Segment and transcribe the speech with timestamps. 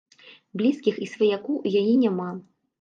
[0.61, 2.29] Блізкіх і сваякоў у яе няма.